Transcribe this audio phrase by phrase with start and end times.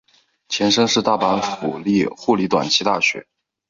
[0.49, 3.27] 前身是大阪府立护理短期大学。